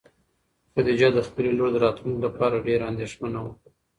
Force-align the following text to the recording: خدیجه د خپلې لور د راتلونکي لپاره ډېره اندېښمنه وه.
خدیجه 0.73 1.09
د 1.13 1.19
خپلې 1.27 1.49
لور 1.57 1.69
د 1.73 1.77
راتلونکي 1.85 2.21
لپاره 2.25 2.63
ډېره 2.67 2.83
اندېښمنه 2.91 3.37
وه. 3.43 3.53